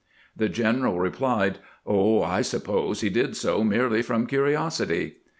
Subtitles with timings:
[0.35, 5.17] The gen eral replied: "Oh, I suppose he did so merely from curiosity."